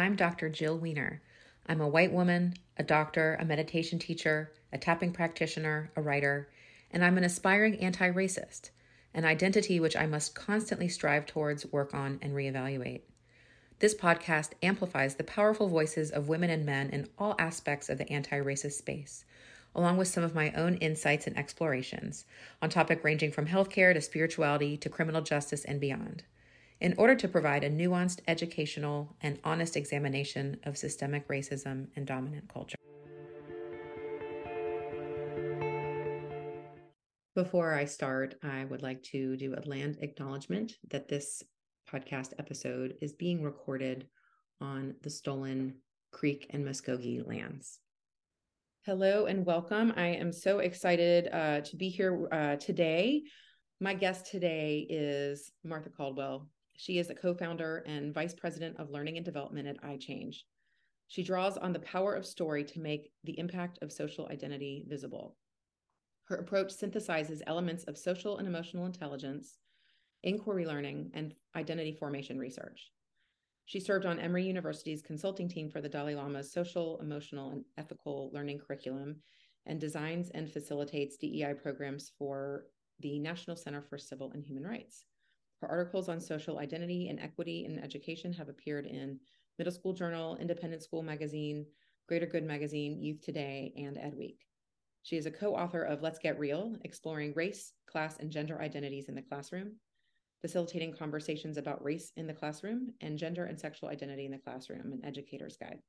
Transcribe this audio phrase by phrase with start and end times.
[0.00, 0.48] I'm Dr.
[0.48, 1.18] Jill Wener.
[1.66, 6.48] I'm a white woman, a doctor, a meditation teacher, a tapping practitioner, a writer,
[6.90, 8.70] and I'm an aspiring anti racist,
[9.12, 13.02] an identity which I must constantly strive towards, work on, and reevaluate.
[13.80, 18.10] This podcast amplifies the powerful voices of women and men in all aspects of the
[18.10, 19.26] anti racist space,
[19.74, 22.24] along with some of my own insights and explorations
[22.62, 26.22] on topics ranging from healthcare to spirituality to criminal justice and beyond
[26.80, 32.48] in order to provide a nuanced, educational, and honest examination of systemic racism and dominant
[32.48, 32.76] culture.
[37.34, 41.42] Before I start, I would like to do a land acknowledgement that this
[41.90, 44.06] podcast episode is being recorded
[44.60, 45.76] on the stolen
[46.12, 47.78] Creek and Muskogee lands.
[48.84, 49.92] Hello and welcome.
[49.96, 53.22] I am so excited uh, to be here uh, today.
[53.80, 56.48] My guest today is Martha Caldwell.
[56.80, 60.44] She is a co founder and vice president of learning and development at iChange.
[61.08, 65.36] She draws on the power of story to make the impact of social identity visible.
[66.24, 69.58] Her approach synthesizes elements of social and emotional intelligence,
[70.22, 72.92] inquiry learning, and identity formation research.
[73.66, 78.30] She served on Emory University's consulting team for the Dalai Lama's social, emotional, and ethical
[78.32, 79.16] learning curriculum
[79.66, 82.68] and designs and facilitates DEI programs for
[83.00, 85.04] the National Center for Civil and Human Rights.
[85.60, 89.18] Her articles on social identity and equity in education have appeared in
[89.58, 91.66] Middle School Journal, Independent School Magazine,
[92.08, 94.46] Greater Good Magazine, Youth Today, and Ed Week.
[95.02, 99.08] She is a co author of Let's Get Real, exploring race, class, and gender identities
[99.08, 99.76] in the classroom,
[100.40, 104.92] facilitating conversations about race in the classroom, and gender and sexual identity in the classroom,
[104.92, 105.80] an educator's guide.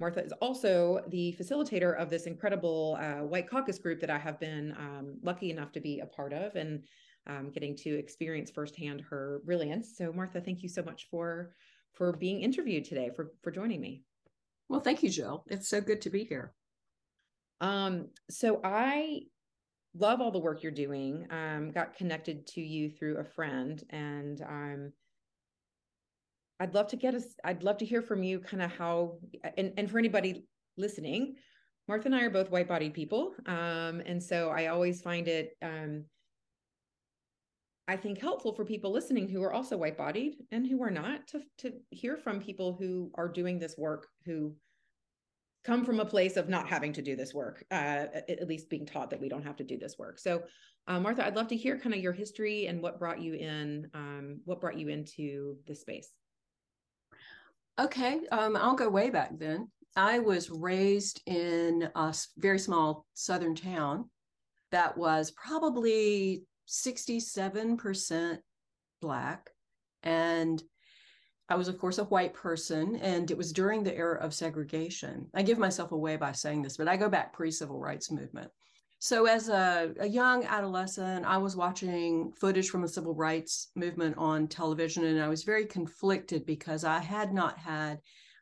[0.00, 4.40] Martha is also the facilitator of this incredible uh, White Caucus group that I have
[4.40, 6.56] been um, lucky enough to be a part of.
[6.56, 6.82] And
[7.26, 9.96] um, getting to experience firsthand her brilliance.
[9.96, 11.54] So, Martha, thank you so much for
[11.94, 14.02] for being interviewed today, for for joining me.
[14.68, 15.44] Well, thank you, Jill.
[15.48, 16.54] It's so good to be here.
[17.60, 19.22] Um, so I
[19.94, 21.26] love all the work you're doing.
[21.30, 24.92] Um, got connected to you through a friend, and um,
[26.58, 27.24] I'd love to get us.
[27.44, 29.18] I'd love to hear from you, kind of how,
[29.56, 30.46] and and for anybody
[30.76, 31.36] listening,
[31.88, 36.04] Martha and I are both white-bodied people, um, and so I always find it um,
[37.88, 41.26] I think helpful for people listening who are also white bodied and who are not
[41.28, 44.54] to, to hear from people who are doing this work who
[45.64, 48.86] come from a place of not having to do this work, uh, at least being
[48.86, 50.18] taught that we don't have to do this work.
[50.18, 50.42] So,
[50.88, 53.88] uh, Martha, I'd love to hear kind of your history and what brought you in,
[53.94, 56.10] um, what brought you into this space.
[57.80, 59.70] Okay, um, I'll go way back then.
[59.94, 64.10] I was raised in a very small southern town
[64.72, 68.38] that was probably 67%
[69.00, 69.50] Black.
[70.02, 70.62] And
[71.48, 75.28] I was, of course, a white person, and it was during the era of segregation.
[75.34, 78.50] I give myself away by saying this, but I go back pre civil rights movement.
[79.00, 84.16] So, as a, a, young adolescent, I was watching footage from the civil rights movement
[84.16, 87.98] on television, and I was very conflicted because I had not had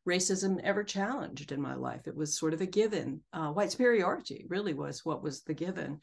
[0.06, 2.06] racism ever challenged in my life.
[2.06, 3.22] It was sort of a given.
[3.32, 6.00] Uh, white superiority really was what was the given.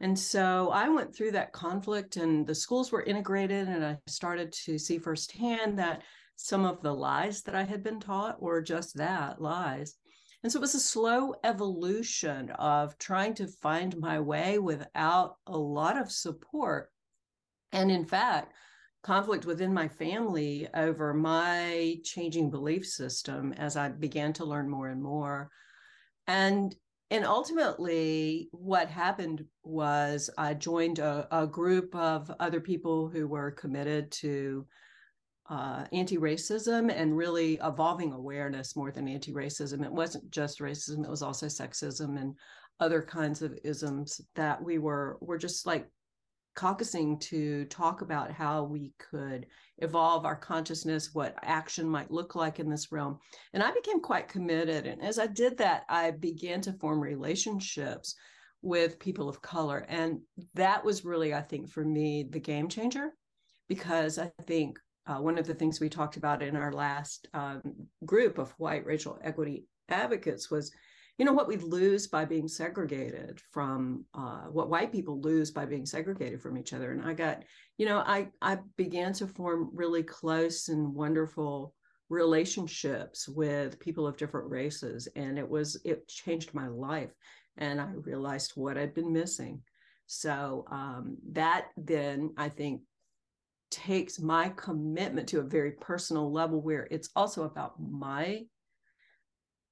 [0.00, 4.52] And so I went through that conflict, and the schools were integrated, and I started
[4.64, 6.02] to see firsthand that
[6.36, 9.96] some of the lies that I had been taught were just that lies.
[10.42, 15.58] And so it was a slow evolution of trying to find my way without a
[15.58, 16.92] lot of support.
[17.72, 18.54] And in fact,
[19.02, 24.88] conflict within my family over my changing belief system as I began to learn more
[24.88, 25.50] and more.
[26.28, 26.72] And
[27.10, 33.50] and ultimately what happened was i joined a, a group of other people who were
[33.50, 34.66] committed to
[35.50, 39.82] uh, anti-racism and really evolving awareness more than anti-racism.
[39.82, 42.34] It wasn't just racism it was also sexism and
[42.80, 45.90] other kinds of isms that we were were just like
[46.58, 49.46] caucusing to talk about how we could
[49.78, 53.16] evolve our consciousness, what action might look like in this realm.
[53.52, 54.84] And I became quite committed.
[54.84, 58.16] And as I did that, I began to form relationships
[58.60, 59.86] with people of color.
[59.88, 60.18] And
[60.54, 63.10] that was really, I think, for me, the game changer,
[63.68, 67.62] because I think uh, one of the things we talked about in our last um,
[68.04, 70.72] group of white racial equity advocates was
[71.18, 75.66] you know what we lose by being segregated from uh, what white people lose by
[75.66, 77.42] being segregated from each other and i got
[77.76, 81.74] you know i i began to form really close and wonderful
[82.08, 87.10] relationships with people of different races and it was it changed my life
[87.58, 89.60] and i realized what i'd been missing.
[90.10, 92.80] So um, that then i think
[93.70, 98.46] takes my commitment to a very personal level where it's also about my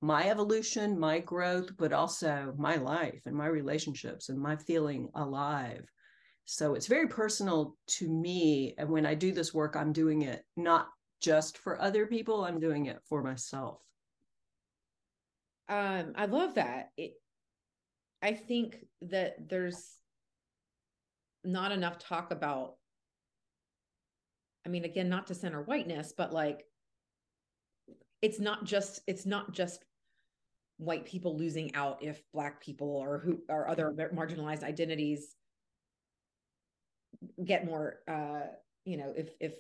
[0.01, 5.87] my evolution, my growth, but also my life and my relationships and my feeling alive.
[6.45, 8.75] So it's very personal to me.
[8.79, 10.89] And when I do this work, I'm doing it not
[11.21, 13.83] just for other people, I'm doing it for myself.
[15.69, 16.91] Um, I love that.
[16.97, 17.15] It,
[18.23, 19.97] I think that there's
[21.43, 22.75] not enough talk about
[24.67, 26.65] I mean, again, not to center whiteness, but like
[28.23, 29.85] it's not just it's not just
[30.79, 35.35] white people losing out if black people or who or other marginalized identities
[37.45, 38.43] get more uh
[38.85, 39.55] you know if if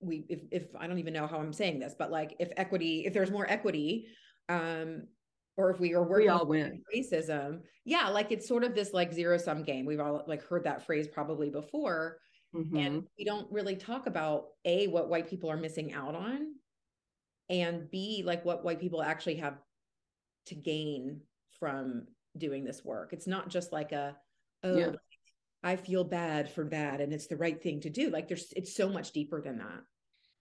[0.00, 3.04] we if if I don't even know how I'm saying this, but like if equity,
[3.06, 4.06] if there's more equity,
[4.48, 5.04] um,
[5.56, 8.92] or if we are working we all win racism, yeah, like it's sort of this
[8.92, 9.84] like zero sum game.
[9.84, 12.18] We've all like heard that phrase probably before,
[12.54, 12.76] mm-hmm.
[12.76, 16.54] and we don't really talk about a what white people are missing out on,
[17.48, 19.58] and b like what white people actually have
[20.46, 21.20] to gain
[21.58, 22.06] from
[22.36, 23.12] doing this work.
[23.12, 24.16] It's not just like a
[24.64, 24.76] oh.
[24.76, 24.92] Yeah.
[25.62, 28.10] I feel bad for that and it's the right thing to do.
[28.10, 29.82] Like there's it's so much deeper than that.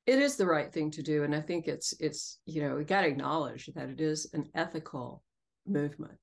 [0.06, 1.24] It is the right thing to do.
[1.24, 5.24] And I think it's it's, you know, we gotta acknowledge that it is an ethical
[5.66, 6.18] movement.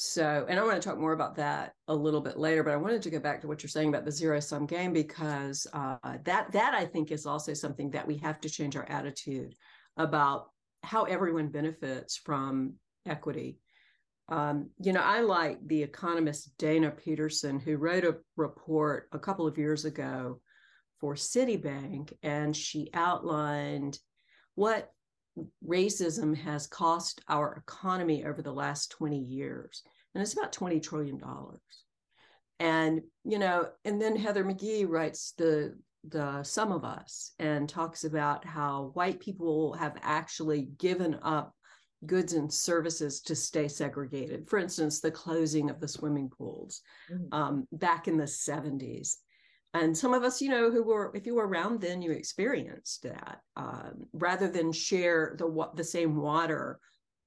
[0.00, 2.76] So, and I want to talk more about that a little bit later, but I
[2.76, 6.18] wanted to go back to what you're saying about the zero sum game because uh,
[6.22, 9.56] that that I think is also something that we have to change our attitude
[9.96, 10.50] about
[10.84, 12.74] how everyone benefits from
[13.06, 13.58] equity.
[14.28, 19.48] Um, you know, I like the economist Dana Peterson, who wrote a report a couple
[19.48, 20.40] of years ago
[21.00, 23.98] for Citibank, and she outlined
[24.54, 24.92] what
[25.66, 29.82] racism has cost our economy over the last 20 years.
[30.14, 31.20] And it's about $20 trillion.
[32.60, 35.74] And, you know, and then Heather McGhee writes the
[36.04, 41.54] the Sum of Us and talks about how white people have actually given up
[42.06, 44.48] goods and services to stay segregated.
[44.48, 46.82] For instance, the closing of the swimming pools
[47.12, 47.32] mm-hmm.
[47.32, 49.16] um, back in the 70s.
[49.74, 53.02] And some of us, you know, who were, if you were around then, you experienced
[53.02, 53.40] that.
[53.56, 56.80] Um, rather than share the what the same water,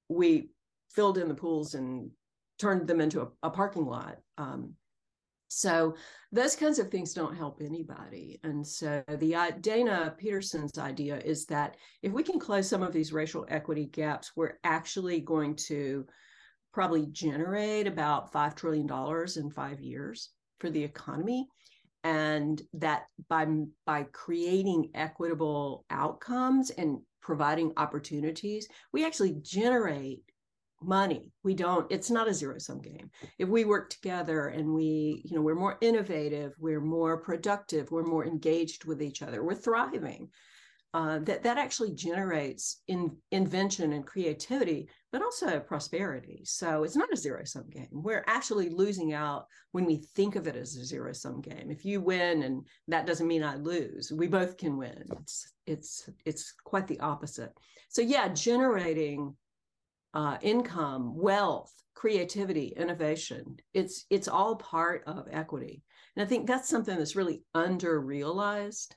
[0.10, 0.50] we
[0.90, 2.10] filled in the pools and
[2.58, 4.18] turned them into a, a parking lot.
[4.38, 4.74] Um,
[5.54, 5.96] so
[6.32, 8.40] those kinds of things don't help anybody.
[8.44, 12.94] And so the uh, Dana Peterson's idea is that if we can close some of
[12.94, 16.06] these racial equity gaps, we're actually going to
[16.74, 18.90] probably generate about $5 trillion
[19.36, 20.30] in five years
[20.60, 21.50] for the economy.
[22.04, 23.48] And that by,
[23.86, 30.24] by creating equitable outcomes and providing opportunities, we actually generate
[30.82, 31.32] money.
[31.44, 33.12] We don't it's not a zero sum game.
[33.38, 38.04] If we work together and we you know we're more innovative we're more productive we're
[38.04, 40.30] more engaged with each other we're thriving
[40.94, 46.42] uh, that that actually generates in, invention and creativity but also prosperity.
[46.46, 47.90] So it's not a zero sum game.
[47.92, 51.70] We're actually losing out when we think of it as a zero sum game.
[51.70, 55.04] If you win and that doesn't mean i lose we both can win.
[55.20, 57.52] It's it's it's quite the opposite.
[57.90, 59.36] So yeah generating
[60.14, 63.58] uh, income, wealth, creativity, innovation.
[63.74, 65.84] It's it's all part of equity,
[66.16, 68.96] and I think that's something that's really under realized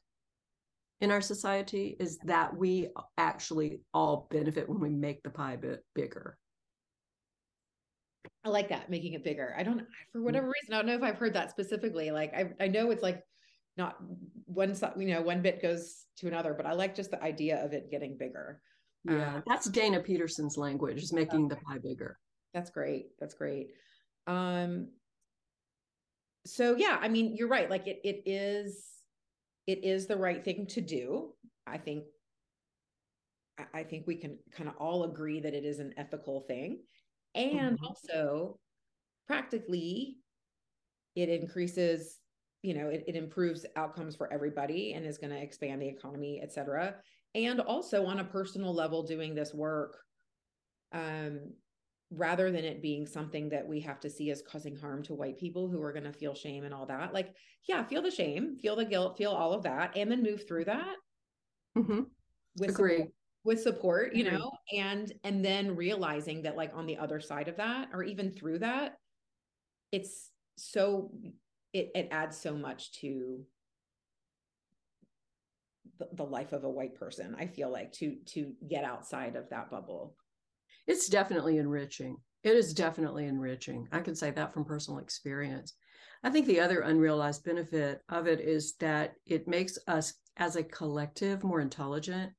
[1.01, 5.85] in our society is that we actually all benefit when we make the pie bit
[5.95, 6.37] bigger.
[8.45, 9.55] I like that, making it bigger.
[9.57, 9.83] I don't,
[10.13, 10.25] for mm.
[10.25, 12.11] whatever reason, I don't know if I've heard that specifically.
[12.11, 13.23] Like, I, I know it's like
[13.77, 13.97] not
[14.47, 17.73] one, you know, one bit goes to another, but I like just the idea of
[17.73, 18.61] it getting bigger.
[19.05, 21.55] Yeah, uh, that's Dana Peterson's language, is making okay.
[21.55, 22.19] the pie bigger.
[22.55, 23.09] That's great.
[23.19, 23.69] That's great.
[24.27, 24.89] Um
[26.47, 27.69] so yeah, I mean, you're right.
[27.69, 28.94] Like it it is
[29.67, 31.33] it is the right thing to do.
[31.67, 32.05] I think
[33.73, 36.81] I think we can kind of all agree that it is an ethical thing.
[37.35, 37.85] And mm-hmm.
[37.85, 38.59] also
[39.27, 40.19] practically
[41.17, 42.19] it increases
[42.63, 46.41] you know it, it improves outcomes for everybody and is going to expand the economy
[46.43, 46.95] et cetera
[47.35, 49.99] and also on a personal level doing this work
[50.93, 51.41] um,
[52.11, 55.39] rather than it being something that we have to see as causing harm to white
[55.39, 57.35] people who are going to feel shame and all that like
[57.69, 60.65] yeah feel the shame feel the guilt feel all of that and then move through
[60.65, 60.97] that
[61.77, 62.01] mm-hmm.
[62.59, 62.97] with Agree.
[62.97, 63.13] Support,
[63.45, 64.39] with support you Agree.
[64.39, 68.31] know and and then realizing that like on the other side of that or even
[68.31, 68.99] through that
[69.91, 71.11] it's so
[71.73, 73.45] it, it adds so much to
[75.99, 79.49] the, the life of a white person i feel like to to get outside of
[79.51, 80.17] that bubble
[80.87, 83.89] it's definitely enriching It is definitely enriching.
[83.91, 85.75] I can say that from personal experience.
[86.23, 90.63] I think the other unrealized benefit of it is that it makes us as a
[90.63, 92.33] collective more intelligent.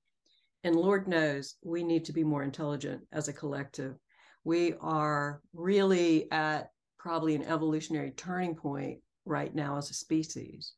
[0.64, 3.96] And Lord knows we need to be more intelligent as a collective.
[4.44, 10.74] We are really at probably an evolutionary turning point right now as a species.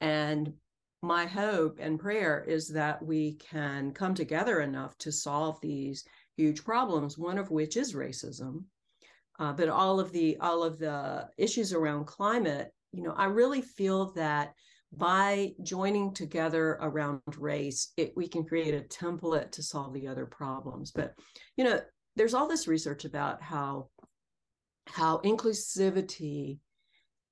[0.00, 0.52] And
[1.02, 6.04] my hope and prayer is that we can come together enough to solve these
[6.42, 8.64] huge problems, one of which is racism.
[9.38, 13.62] Uh, but all of the all of the issues around climate, you know, I really
[13.62, 14.52] feel that
[14.92, 20.26] by joining together around race, it, we can create a template to solve the other
[20.26, 20.90] problems.
[20.90, 21.14] But
[21.56, 21.80] you know,
[22.16, 23.88] there's all this research about how
[24.88, 26.58] how inclusivity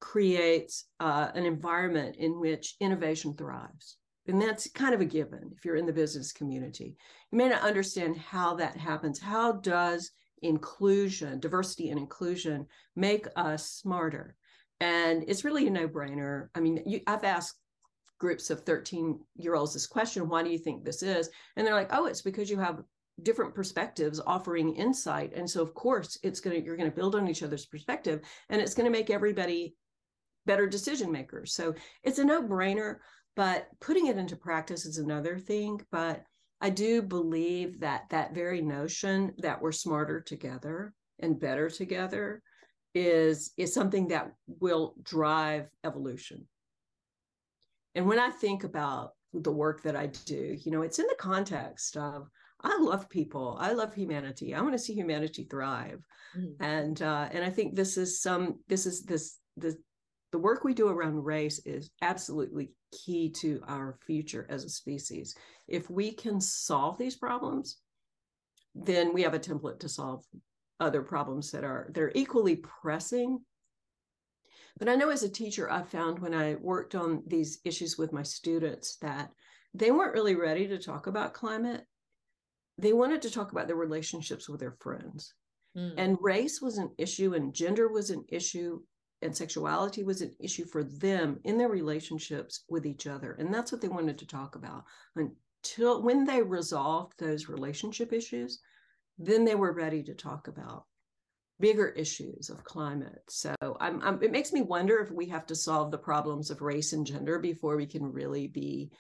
[0.00, 3.96] creates uh, an environment in which innovation thrives.
[4.26, 6.96] And that's kind of a given if you're in the business community.
[7.32, 9.18] You may not understand how that happens.
[9.18, 10.10] How does
[10.42, 14.36] inclusion, diversity and inclusion make us smarter?
[14.80, 16.48] And it's really a no brainer.
[16.54, 17.56] I mean, you, I've asked
[18.18, 21.30] groups of 13 year olds this question why do you think this is?
[21.56, 22.82] And they're like, oh, it's because you have
[23.22, 27.14] different perspectives offering insight and so of course it's going to you're going to build
[27.14, 29.74] on each other's perspective and it's going to make everybody
[30.46, 31.52] better decision makers.
[31.52, 32.96] So it's a no brainer,
[33.40, 35.80] but putting it into practice is another thing.
[35.90, 36.24] But
[36.60, 42.42] I do believe that that very notion that we're smarter together and better together
[42.94, 46.46] is is something that will drive evolution.
[47.94, 51.16] And when I think about the work that I do, you know, it's in the
[51.18, 52.28] context of
[52.60, 53.56] I love people.
[53.58, 54.54] I love humanity.
[54.54, 56.04] I want to see humanity thrive.
[56.36, 56.62] Mm-hmm.
[56.62, 59.76] And uh, and I think this is some this is this this
[60.32, 65.34] the work we do around race is absolutely key to our future as a species.
[65.66, 67.78] If we can solve these problems,
[68.74, 70.24] then we have a template to solve
[70.78, 73.40] other problems that are they're equally pressing.
[74.78, 78.12] But I know as a teacher, I found when I worked on these issues with
[78.12, 79.30] my students that
[79.74, 81.84] they weren't really ready to talk about climate.
[82.78, 85.34] They wanted to talk about their relationships with their friends.
[85.76, 85.94] Mm.
[85.98, 88.80] And race was an issue and gender was an issue
[89.22, 93.32] and sexuality was an issue for them in their relationships with each other.
[93.38, 94.84] And that's what they wanted to talk about
[95.16, 98.60] until when they resolved those relationship issues,
[99.18, 100.84] then they were ready to talk about
[101.58, 103.22] bigger issues of climate.
[103.28, 106.62] So I'm, I'm, it makes me wonder if we have to solve the problems of
[106.62, 108.90] race and gender before we can really be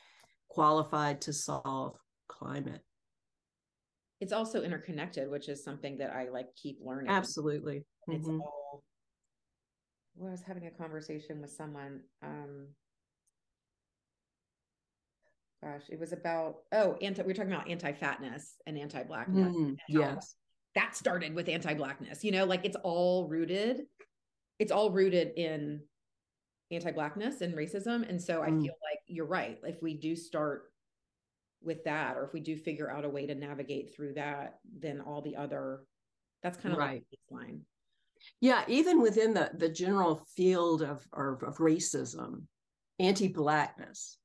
[0.48, 1.96] qualified to solve
[2.28, 2.82] climate.
[4.20, 7.10] It's also interconnected, which is something that I like keep learning.
[7.10, 7.86] Absolutely.
[8.08, 8.42] It's mm-hmm.
[8.42, 8.59] all
[10.16, 12.00] well, I was having a conversation with someone.
[12.22, 12.68] Um,
[15.62, 17.22] gosh, it was about oh, anti.
[17.22, 19.56] We are talking about anti-fatness and anti-blackness.
[19.56, 20.36] Mm, yes,
[20.74, 22.24] that started with anti-blackness.
[22.24, 23.82] You know, like it's all rooted.
[24.58, 25.80] It's all rooted in
[26.70, 28.44] anti-blackness and racism, and so mm.
[28.44, 29.58] I feel like you're right.
[29.64, 30.64] If we do start
[31.62, 35.00] with that, or if we do figure out a way to navigate through that, then
[35.00, 35.80] all the other
[36.42, 37.04] that's kind of right.
[37.10, 37.60] like baseline.
[38.40, 42.42] Yeah, even within the, the general field of, of, of racism,
[42.98, 44.18] anti-blackness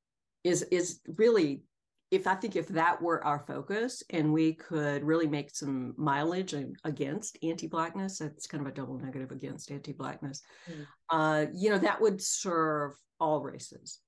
[0.44, 1.62] is is really
[2.10, 6.54] if I think if that were our focus and we could really make some mileage
[6.84, 10.40] against anti-blackness, it's kind of a double negative against anti-blackness.
[10.70, 10.86] Mm.
[11.10, 13.98] Uh, you know, that would serve all races.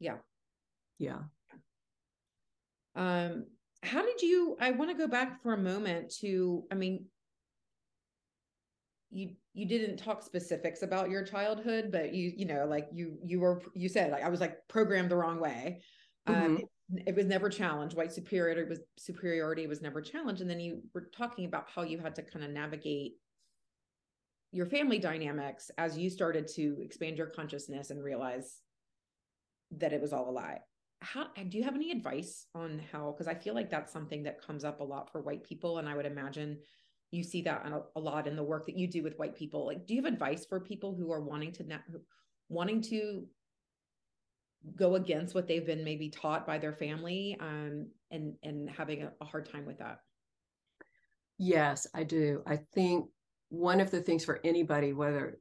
[0.00, 0.16] Yeah.
[0.98, 1.18] Yeah.
[2.94, 3.44] Um,
[3.82, 7.06] how did you I want to go back for a moment to, I mean,
[9.12, 13.38] you you didn't talk specifics about your childhood but you you know like you you
[13.38, 15.82] were you said like i was like programmed the wrong way.
[16.26, 16.44] Um, mm-hmm.
[16.44, 16.56] um
[16.94, 17.96] it, it, was never challenged.
[17.96, 20.40] White superiority was superiority was never challenged.
[20.40, 23.14] And then you were talking about how you had to kind of navigate
[24.52, 28.58] your family dynamics as you started to expand your consciousness and realize
[29.78, 30.58] that it was all a lie.
[31.00, 34.40] How do you have any advice on how because i feel like that's something that
[34.40, 36.58] comes up a lot for white people and i would imagine
[37.12, 39.66] you see that a, a lot in the work that you do with white people.
[39.66, 41.64] Like do you have advice for people who are wanting to
[42.48, 43.26] wanting to
[44.76, 49.12] go against what they've been maybe taught by their family um, and and having a,
[49.20, 49.98] a hard time with that?
[51.38, 52.42] Yes i do.
[52.46, 53.06] I think
[53.50, 55.38] one of the things for anybody whether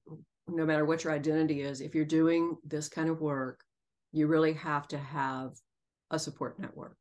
[0.47, 3.63] no matter what your identity is if you're doing this kind of work
[4.11, 5.51] you really have to have
[6.09, 6.97] a support network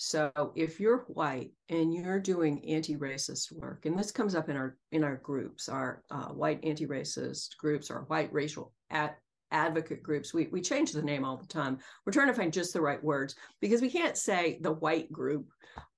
[0.00, 4.76] so if you're white and you're doing anti-racist work, and this comes up in our
[4.92, 9.16] in our groups, our uh, white anti-racist groups, our white racial ad-
[9.50, 10.32] advocate groups.
[10.32, 11.78] We we change the name all the time.
[12.06, 15.48] We're trying to find just the right words because we can't say the white group.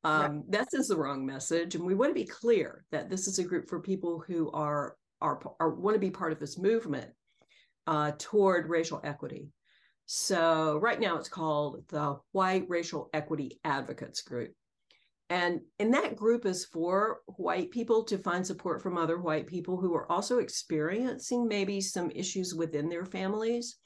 [0.03, 0.51] Um, right.
[0.51, 3.45] That sends the wrong message, and we want to be clear that this is a
[3.45, 7.11] group for people who are are, are want to be part of this movement
[7.87, 9.51] uh, toward racial equity.
[10.13, 14.53] So right now it's called the White Racial Equity Advocates Group.
[15.29, 19.77] And, and that group is for white people to find support from other white people
[19.77, 23.77] who are also experiencing maybe some issues within their families.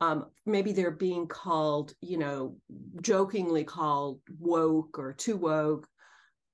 [0.00, 2.56] Um, maybe they're being called, you know,
[3.02, 5.86] jokingly called woke or too woke.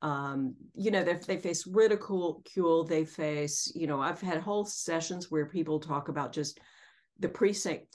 [0.02, 2.42] Um, you know, they, they face ridicule,
[2.84, 6.58] they face, you know, I've had whole sessions where people talk about just
[7.18, 7.54] the pre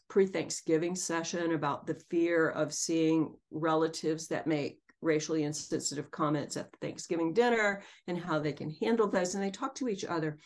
[0.10, 6.78] pre-Thanksgiving session about the fear of seeing relatives that make racially insensitive comments at the
[6.82, 9.34] Thanksgiving dinner and how they can handle those.
[9.34, 10.38] And they talk to each other.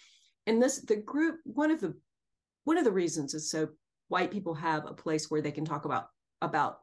[0.48, 1.96] And this, the group, one of the
[2.64, 3.70] one of the reasons is so
[4.08, 6.08] white people have a place where they can talk about
[6.42, 6.80] about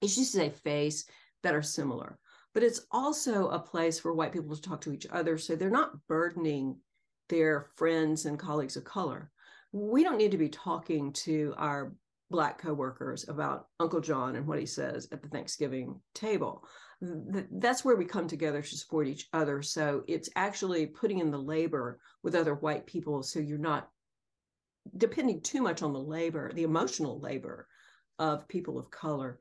[0.00, 1.04] issues they face
[1.42, 2.18] that are similar.
[2.54, 5.38] But it's also a place for white people to talk to each other.
[5.38, 6.78] So they're not burdening
[7.28, 9.30] their friends and colleagues of color.
[9.72, 11.92] We don't need to be talking to our
[12.30, 16.64] black coworkers about Uncle John and what he says at the Thanksgiving table
[17.00, 19.62] that's where we come together to support each other.
[19.62, 23.22] So it's actually putting in the labor with other white people.
[23.22, 23.88] So you're not
[24.96, 27.68] depending too much on the labor, the emotional labor
[28.18, 29.38] of people of color.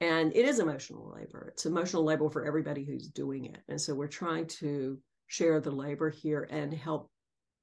[0.00, 1.50] And it is emotional labor.
[1.52, 3.58] It's emotional labor for everybody who's doing it.
[3.68, 7.10] And so we're trying to share the labor here and help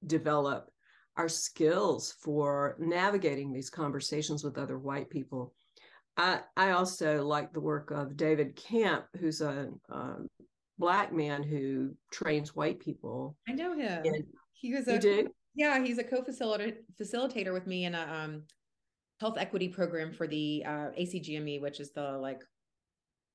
[0.08, 0.72] develop
[1.20, 5.54] our skills for navigating these conversations with other white people
[6.20, 10.16] I, I also like the work of David Campt, who's a, a
[10.78, 13.38] black man who trains white people.
[13.48, 14.04] I know him.
[14.04, 15.30] And he was a you do?
[15.56, 18.44] yeah, he's a co-facilitator facilitator with me in a um,
[19.22, 22.42] health equity program for the uh, ACGME, which is the like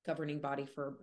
[0.07, 0.99] governing body for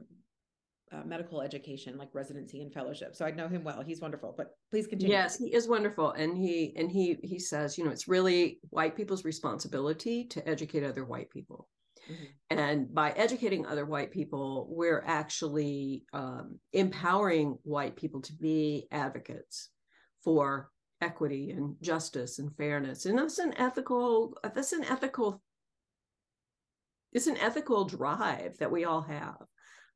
[0.91, 3.15] uh, medical education, like residency and fellowship.
[3.15, 3.81] So I know him well.
[3.81, 4.33] He's wonderful.
[4.38, 5.13] But please continue.
[5.13, 8.95] Yes, he is wonderful, and he and he he says, you know, it's really white
[8.95, 11.67] people's responsibility to educate other white people.
[12.10, 12.57] Mm-hmm.
[12.57, 19.69] And by educating other white people, we're actually um, empowering white people to be advocates
[20.23, 23.06] for equity and justice and fairness.
[23.06, 25.41] And that's an ethical, that's an ethical,
[27.13, 29.38] it's an ethical drive that we all have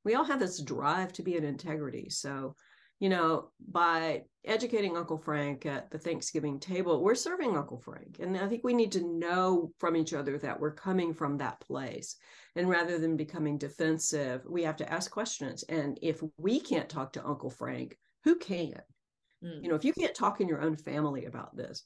[0.06, 2.10] we all have this drive to be in integrity.
[2.10, 2.56] So,
[3.00, 8.20] you know, by educating Uncle Frank at the Thanksgiving table, we're serving Uncle Frank.
[8.22, 11.60] And I think we need to know from each other that we're coming from that
[11.60, 12.16] place.
[12.56, 15.64] And rather than becoming defensive, we have to ask questions.
[15.64, 18.80] And if we can't talk to Uncle Frank, who can?
[19.44, 19.64] Mm.
[19.64, 21.84] You know, if you can't talk in your own family about this,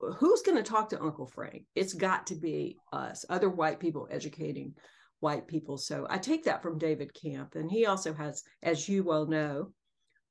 [0.00, 1.66] who's going to talk to Uncle Frank?
[1.74, 4.74] It's got to be us, other white people educating
[5.20, 5.78] white people.
[5.78, 7.54] So I take that from David Campt.
[7.54, 9.72] And he also has, as you well know,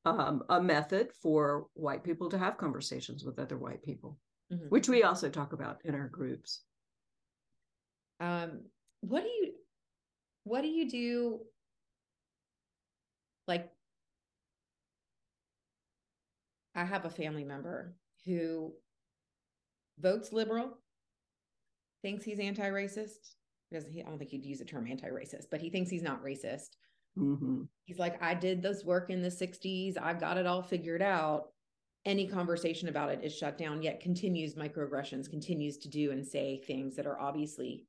[0.06, 4.18] um, a method for white people to have conversations with other white people,
[4.52, 4.66] mm-hmm.
[4.68, 6.62] which we also talk about in our groups.
[8.20, 8.64] Um,
[9.02, 9.54] what do you
[10.44, 11.40] what do you do
[13.48, 13.70] like
[16.76, 18.74] I have a family member who
[20.00, 20.78] votes liberal,
[22.02, 23.36] thinks he's anti-racist,
[23.70, 26.24] because he, I don't think he'd use the term anti-racist, but he thinks he's not
[26.24, 26.70] racist.
[27.18, 27.64] Mm-hmm.
[27.86, 29.98] He's like, I did this work in the 60s.
[30.02, 31.48] I've got it all figured out.
[32.06, 36.62] Any conversation about it is shut down, yet continues microaggressions, continues to do and say
[36.66, 37.86] things that are obviously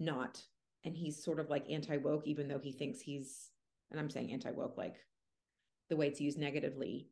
[0.00, 0.42] not.
[0.84, 3.50] And he's sort of like anti woke, even though he thinks he's,
[3.90, 4.96] and I'm saying anti woke like
[5.88, 7.08] the way it's used negatively.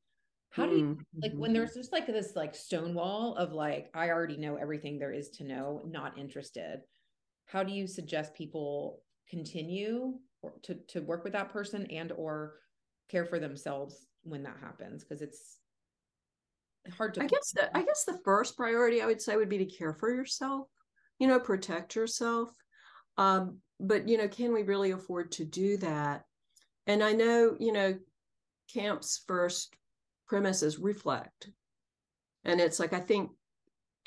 [0.50, 1.20] How do you mm-hmm.
[1.20, 5.12] like when there's just like this like stonewall of like, I already know everything there
[5.12, 6.80] is to know, not interested
[7.46, 10.14] how do you suggest people continue
[10.62, 12.54] to to work with that person and or
[13.08, 15.04] care for themselves when that happens?
[15.04, 15.58] Because it's
[16.96, 19.58] hard to I guess the, I guess the first priority I would say would be
[19.58, 20.68] to care for yourself
[21.18, 22.50] you know protect yourself.
[23.16, 26.24] Um but you know can we really afford to do that?
[26.86, 27.98] And I know you know
[28.72, 29.74] Campt's first
[30.26, 31.48] premise is reflect.
[32.44, 33.30] And it's like I think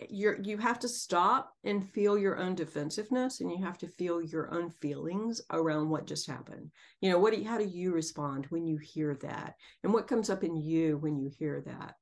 [0.10, 4.22] you're you have to stop and feel your own defensiveness and you have to feel
[4.22, 6.72] your own feelings around what just happened.
[7.02, 9.56] You know what do you, how do you respond when you hear that?
[9.84, 11.96] And what comes up in you when you hear that?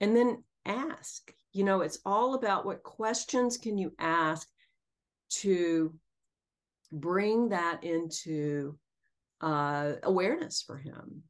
[0.00, 1.32] And then ask.
[1.52, 4.46] You know it's all about what questions can you ask
[5.30, 5.94] to
[6.92, 8.78] bring that into
[9.40, 11.22] uh, awareness for him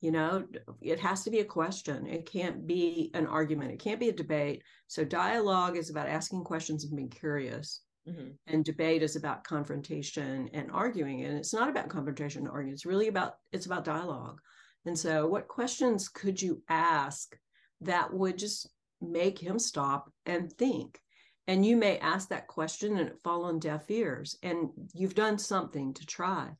[0.00, 0.44] you know
[0.80, 2.06] it has to be a question.
[2.06, 3.72] It can't be an argument.
[3.72, 4.62] It can't be a debate.
[4.86, 7.80] So dialogue is about asking questions and being curious.
[8.08, 8.28] Mm-hmm.
[8.46, 11.24] and debate is about confrontation and arguing.
[11.24, 12.72] And it's not about confrontation and arguing.
[12.72, 14.40] It's really about it's about dialogue.
[14.84, 17.36] And so what questions could you ask
[17.80, 18.68] that would just
[19.00, 21.00] make him stop and think?
[21.48, 25.38] And you may ask that question and it fall on deaf ears and you've done
[25.38, 26.50] something to try.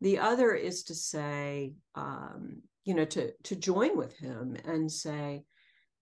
[0.00, 5.44] The other is to say um, you know to to join with him and say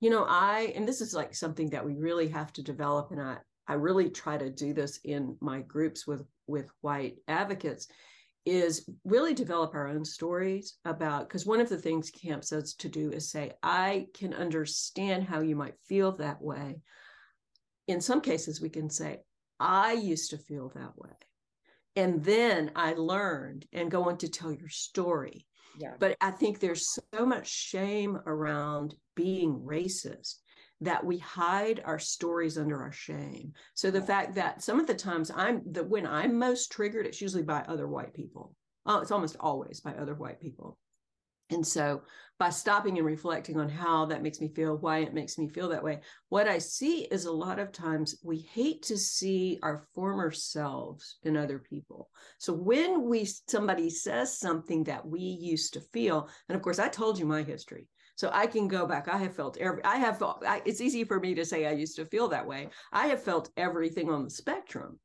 [0.00, 3.20] you know i and this is like something that we really have to develop and
[3.20, 7.88] i i really try to do this in my groups with with white advocates
[8.46, 12.88] is really develop our own stories about because one of the things Campt says to
[12.88, 16.76] do is say i can understand how you might feel that way.
[17.86, 19.20] In some cases we can say
[19.58, 21.16] i used to feel that way.
[21.96, 25.46] And then i learned and go on to tell your story
[25.78, 25.94] yeah.
[25.98, 30.36] But I think there's so much shame around being racist
[30.80, 33.52] that we hide our stories under our shame.
[33.74, 37.20] So the fact that some of the times I'm the when I'm most triggered, it's
[37.20, 38.54] usually by other white people.
[38.86, 40.76] Oh, it's almost always by other white people.
[41.50, 42.02] And so
[42.38, 45.68] by stopping and reflecting on how that makes me feel, why it makes me feel
[45.68, 49.86] that way, what I see is a lot of times we hate to see our
[49.94, 52.08] former selves in other people.
[52.38, 56.88] So when we somebody says something that we used to feel, and of course I
[56.88, 57.88] told you my history.
[58.16, 59.08] So I can go back.
[59.08, 61.96] I have felt every, I have I, it's easy for me to say I used
[61.96, 62.68] to feel that way.
[62.92, 64.98] I have felt everything on the spectrum.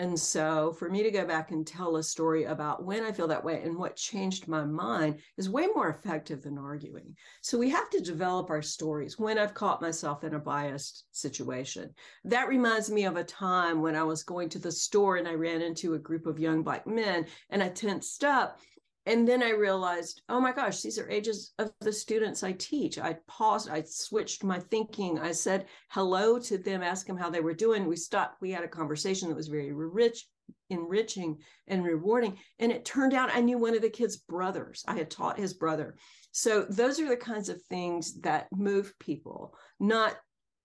[0.00, 3.28] And so for me to go back and tell a story about when I feel
[3.28, 7.14] that way and what changed my mind is way more effective than arguing.
[7.42, 11.90] So we have to develop our stories when I've caught myself in a biased situation.
[12.24, 15.34] That reminds me of a time when I was going to the store and I
[15.34, 18.58] ran into a group of young black men and I tensed up
[19.06, 22.98] and then I realized, oh my gosh, these are ages of the students I teach.
[22.98, 25.18] I paused, I switched my thinking.
[25.18, 27.86] I said hello to them, asked them how they were doing.
[27.86, 30.26] We stopped, we had a conversation that was very rich,
[30.68, 32.38] enriching, and rewarding.
[32.58, 34.84] And it turned out I knew one of the kids' brothers.
[34.86, 35.96] I had taught his brother.
[36.32, 40.16] So those are the kinds of things that move people, not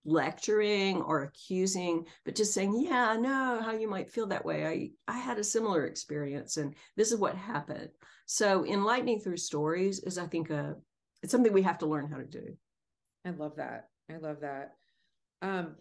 [0.05, 4.93] lecturing or accusing but just saying yeah i know how you might feel that way.
[5.07, 7.89] I i had a similar experience and this is what happened.
[8.27, 10.75] So enlightening through stories is i think a
[11.23, 12.55] it's something we have to learn how to do.
[13.25, 13.89] I love that.
[14.11, 14.73] I love that.
[15.41, 15.75] Um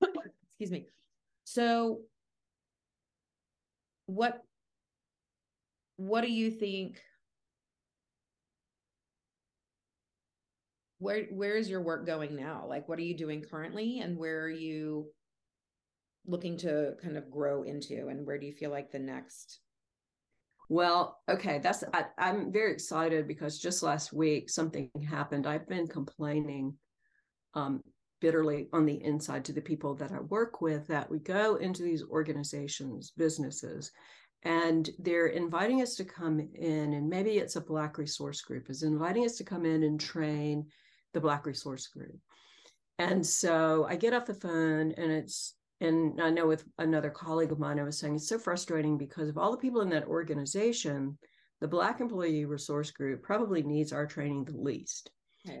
[0.02, 0.86] excuse me.
[1.44, 2.00] So
[4.06, 4.42] what
[5.96, 7.02] what do you think
[11.02, 12.64] where where is your work going now?
[12.68, 15.06] Like what are you doing currently and where are you
[16.26, 19.58] looking to kind of grow into and where do you feel like the next
[20.68, 25.48] well okay that's I, i'm very excited because just last week something happened.
[25.48, 26.74] I've been complaining
[27.54, 27.82] um,
[28.20, 31.82] bitterly on the inside to the people that i work with that we go into
[31.82, 33.90] these organizations businesses
[34.44, 38.84] and they're inviting us to come in and maybe it's a black resource group is
[38.84, 40.64] inviting us to come in and train
[41.12, 42.18] the Black Resource Group.
[42.98, 47.52] And so I get off the phone and it's, and I know with another colleague
[47.52, 50.06] of mine, I was saying it's so frustrating because of all the people in that
[50.06, 51.18] organization,
[51.60, 55.10] the Black Employee Resource Group probably needs our training the least.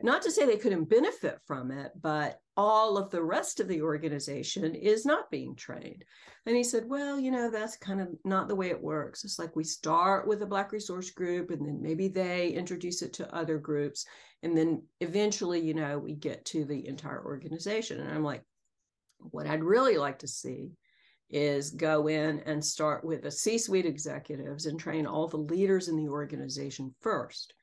[0.02, 3.82] Not to say they couldn't benefit from it, but all of the rest of the
[3.82, 6.04] organization is not being trained.
[6.46, 9.24] And he said, Well, you know, that's kind of not the way it works.
[9.24, 13.12] It's like we start with a Black resource group, and then maybe they introduce it
[13.14, 14.06] to other groups.
[14.44, 18.00] And then eventually, you know, we get to the entire organization.
[18.00, 18.44] And I'm like,
[19.18, 20.72] What I'd really like to see
[21.28, 25.88] is go in and start with the C suite executives and train all the leaders
[25.88, 27.54] in the organization first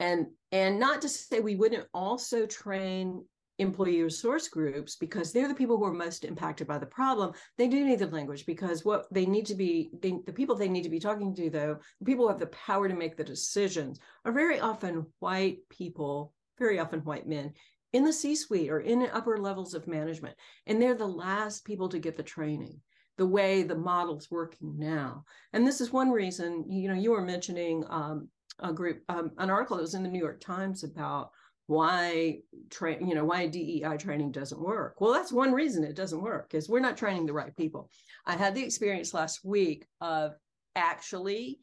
[0.00, 3.24] and and not to say we wouldn't also train
[3.58, 7.32] employee resource groups because they're the people who are most impacted by the problem.
[7.56, 10.68] They do need the language because what they need to be they, the people they
[10.68, 13.24] need to be talking to though the people who have the power to make the
[13.24, 17.52] decisions are very often white people very often white men
[17.92, 20.36] in the c suite or in upper levels of management.
[20.66, 22.80] And they're the last people to get the training
[23.18, 25.24] the way the model's working now.
[25.54, 28.28] And this is one reason you know you were mentioning um,
[28.60, 31.30] a group um, an article that was in the New York Times about
[31.66, 32.38] why
[32.70, 35.00] train you know why DEI training doesn't work.
[35.00, 37.90] Well, that's one reason it doesn't work is we're not training the right people.
[38.24, 40.32] I had the experience last week of
[40.74, 41.58] actually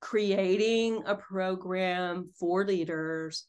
[0.00, 3.46] creating a program for leaders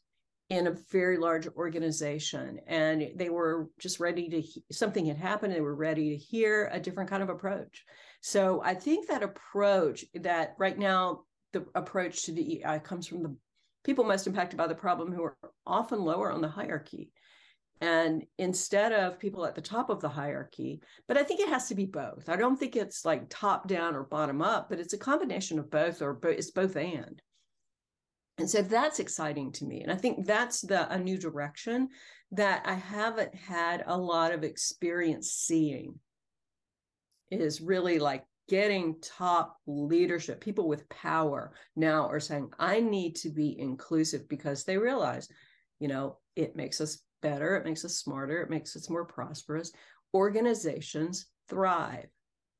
[0.48, 5.60] in a very large organization and they were just ready to something had happened they
[5.60, 7.84] were ready to hear a different kind of approach
[8.20, 13.36] so i think that approach that right now the approach to DEI comes from the
[13.84, 17.10] people most impacted by the problem who are often lower on the hierarchy.
[17.80, 21.68] And instead of people at the top of the hierarchy but i think it has
[21.68, 22.28] to be both.
[22.28, 25.70] I don't think it's like top down or bottom up but it's a combination of
[25.70, 27.20] both or it's both and.
[28.38, 31.88] And so that's exciting to me and i think that's the a new direction
[32.32, 35.98] that i haven't had a lot of experience seeing
[37.30, 43.30] is really like getting top leadership people with power now are saying i need to
[43.30, 45.28] be inclusive because they realize
[45.80, 49.72] you know it makes us better, it makes us smarter, it makes us more prosperous.
[50.14, 52.06] Organizations thrive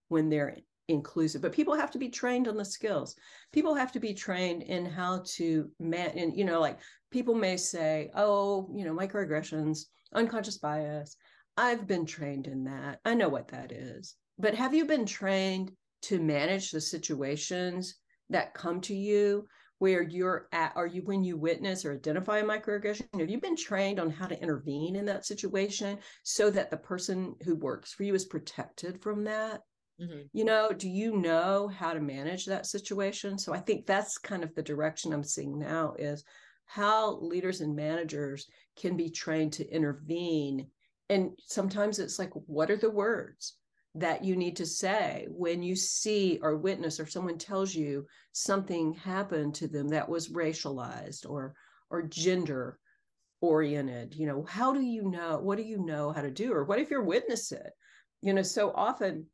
[0.08, 0.56] when they're
[0.88, 3.16] inclusive, but people have to be trained on the skills.
[3.52, 6.78] People have to be trained in how to man, and you know, like
[7.10, 11.16] people may say, oh, you know, microaggressions, unconscious bias.
[11.56, 13.00] I've been trained in that.
[13.04, 14.14] I know what that is.
[14.38, 15.72] But have you been trained
[16.02, 17.96] to manage the situations
[18.30, 19.46] that come to you
[19.78, 23.56] where you're at are you when you witness or identify a microaggression have you been
[23.56, 28.02] trained on how to intervene in that situation so that the person who works for
[28.04, 29.60] you is protected from that?
[30.00, 30.22] Mm-hmm.
[30.34, 33.38] you know do you know how to manage that situation?
[33.38, 36.22] So i think that's kind of the direction i'm seeing now is
[36.66, 38.46] how leaders and managers
[38.76, 40.66] can be trained to intervene.
[41.08, 43.56] And sometimes it's like what are the words
[43.96, 48.92] that you need to say when you see or witness or someone tells you something
[48.94, 51.54] happened to them that was racialized or
[51.90, 52.78] or gender
[53.40, 56.52] oriented you know how do you know what do you know how to do?
[56.52, 57.70] Or what if you're witness it?
[58.22, 59.26] You know so often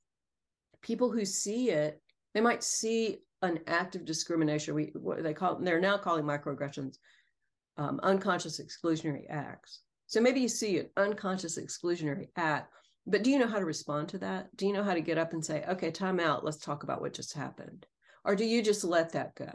[0.82, 2.00] people who see it
[2.34, 4.74] they might see an act of discrimination.
[4.74, 6.96] We what they call they're now calling microaggressions
[7.76, 9.80] um, unconscious exclusionary acts.
[10.06, 12.72] So maybe you see an unconscious exclusionary act
[13.06, 14.54] but do you know how to respond to that?
[14.56, 17.00] Do you know how to get up and say, okay, time out, let's talk about
[17.00, 17.86] what just happened?
[18.24, 19.50] Or do you just let that go?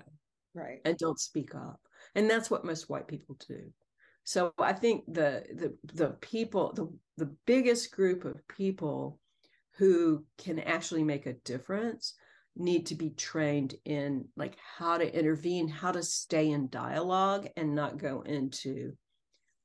[0.53, 0.79] Right.
[0.85, 1.79] And don't speak up.
[2.15, 3.71] And that's what most white people do.
[4.23, 6.91] So I think the the the people, the
[7.23, 9.19] the biggest group of people
[9.77, 12.13] who can actually make a difference
[12.55, 17.75] need to be trained in like how to intervene, how to stay in dialogue and
[17.75, 18.93] not go into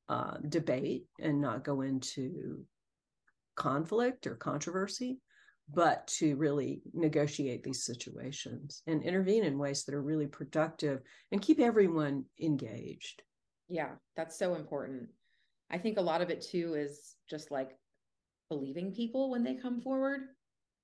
[0.08, 2.64] uh, debate and not go into
[3.56, 5.18] conflict or controversy,
[5.72, 11.42] but to really negotiate these situations and intervene in ways that are really productive and
[11.42, 13.22] keep everyone engaged.
[13.68, 15.08] Yeah, that's so important.
[15.70, 17.78] I think a lot of it too is just like
[18.50, 20.20] believing people when they come forward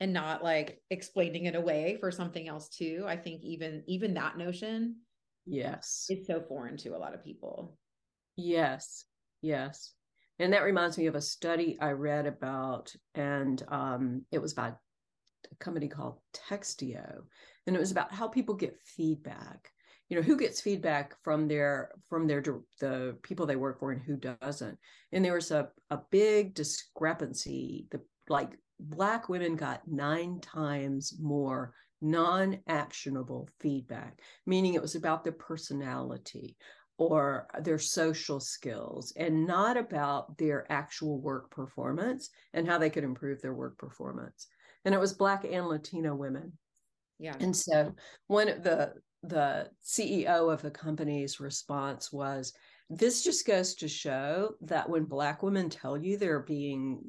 [0.01, 3.05] and not like explaining it away for something else too.
[3.07, 4.97] I think even even that notion
[5.45, 7.77] yes is so foreign to a lot of people.
[8.37, 9.05] Yes.
[9.43, 9.93] Yes.
[10.39, 14.79] And that reminds me of a study I read about, and um, it was about
[15.51, 17.23] a company called Textio,
[17.67, 19.71] and it was about how people get feedback.
[20.09, 22.43] You know, who gets feedback from their from their
[22.81, 24.79] the people they work for, and who doesn't.
[25.13, 27.89] And there was a a big discrepancy.
[27.91, 35.33] The like black women got nine times more non-actionable feedback meaning it was about their
[35.33, 36.57] personality
[36.99, 43.05] or their social skills and not about their actual work performance and how they could
[43.05, 44.49] improve their work performance.
[44.85, 46.53] And it was black and latino women.
[47.19, 47.37] Yeah.
[47.41, 47.95] And so
[48.27, 52.53] one of the the ceo of the company's response was
[52.89, 57.01] this just goes to show that when black women tell you they're being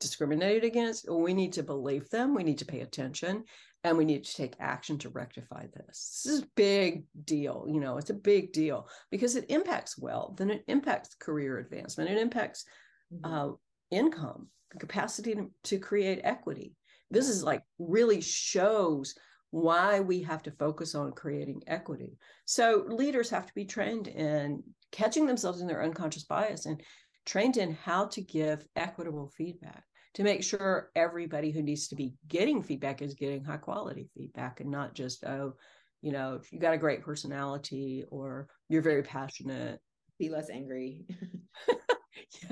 [0.00, 2.34] discriminated against we need to believe them.
[2.34, 3.44] We need to pay attention
[3.82, 6.22] and we need to take action to rectify this.
[6.24, 7.66] This is a big deal.
[7.68, 12.10] You know, it's a big deal because it impacts wealth and it impacts career advancement.
[12.10, 12.64] It impacts
[13.12, 13.32] mm-hmm.
[13.32, 13.52] uh,
[13.90, 16.74] income, capacity to, to create equity.
[17.10, 19.14] This is like really shows
[19.50, 22.18] why we have to focus on creating equity.
[22.44, 24.62] So leaders have to be trained in
[24.92, 26.80] catching themselves in their unconscious bias and
[27.24, 32.14] trained in how to give equitable feedback to make sure everybody who needs to be
[32.28, 35.54] getting feedback is getting high quality feedback and not just oh
[36.02, 39.80] you know you got a great personality or you're very passionate.
[40.18, 41.04] Be less angry.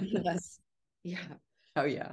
[0.01, 0.61] Be less
[1.03, 1.19] yeah.
[1.77, 2.13] Oh yeah.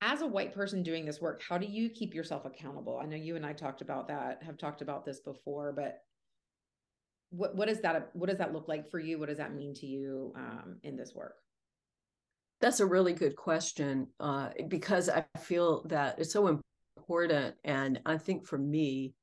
[0.00, 2.98] As a white person doing this work how do you keep yourself accountable?
[3.02, 5.98] I know you and i talked about that have talked about this before but
[7.30, 9.18] what what does that what does that look like for you?
[9.18, 11.34] What does that mean to you um, in this work
[12.60, 16.46] that's a really good question uh, because I feel that it's so
[16.96, 17.54] important.
[17.64, 19.14] And I think for me,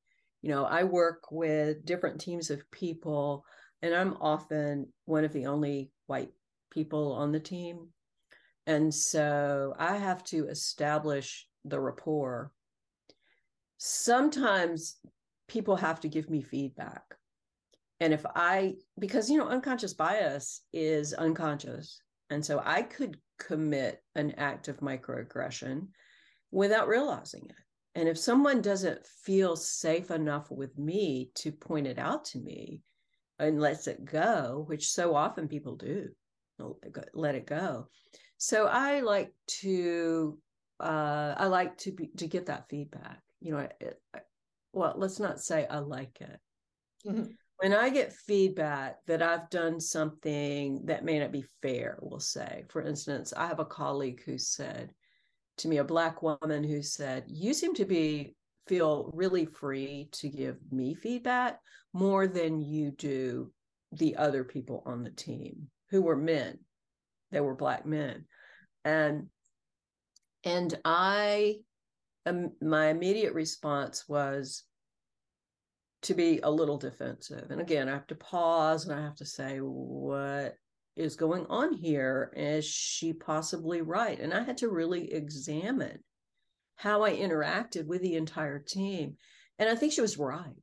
[0.41, 3.45] you know, I work with different teams of people,
[3.81, 6.31] and I'm often one of the only white
[6.71, 7.89] people on the team.
[8.67, 12.51] And so I have to establish the rapport.
[13.77, 14.95] Sometimes
[15.47, 17.03] people have to give me feedback.
[17.99, 22.01] and if I, because, you know, unconscious bias is unconscious.
[22.29, 25.87] And so I could commit an act of microaggression
[26.51, 27.55] without realizing it.
[27.95, 32.81] And if someone doesn't feel safe enough with me to point it out to me
[33.39, 36.09] and lets it go, which so often people do,
[37.13, 37.87] let it go.
[38.37, 40.37] So I like to,
[40.79, 43.21] uh, I like to be to get that feedback.
[43.39, 44.01] You know, it,
[44.73, 46.39] well, let's not say I like it.
[47.07, 52.19] Mm-hmm when I get feedback that I've done something that may not be fair, we'll
[52.19, 54.91] say, for instance, I have a colleague who said
[55.57, 58.35] to me, a Black woman who said, You seem to be
[58.67, 61.59] feel really free to give me feedback
[61.93, 63.51] more than you do
[63.91, 66.57] the other people on the team who were men.
[67.31, 68.25] They were Black men.
[68.83, 69.27] And
[70.43, 71.57] and I
[72.25, 74.63] um, my immediate response was
[76.05, 77.51] to be a little defensive.
[77.51, 80.55] And again, I have to pause and I have to say, what
[80.95, 82.31] is going on here?
[82.35, 84.19] Is she possibly right?
[84.19, 85.99] And I had to really examine
[86.75, 89.17] how I interacted with the entire team.
[89.59, 90.53] And I think she was right.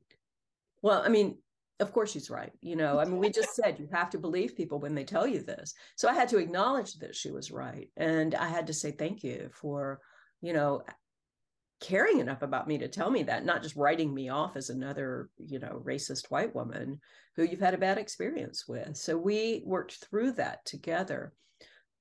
[0.81, 1.37] Well, I mean,
[1.79, 2.51] of course she's right.
[2.61, 5.27] You know, I mean, we just said you have to believe people when they tell
[5.27, 5.73] you this.
[5.95, 7.89] So I had to acknowledge that she was right.
[7.97, 9.99] And I had to say thank you for,
[10.41, 10.83] you know,
[11.83, 15.29] caring enough about me to tell me that, not just writing me off as another,
[15.37, 16.99] you know, racist white woman
[17.35, 18.95] who you've had a bad experience with.
[18.95, 21.33] So we worked through that together.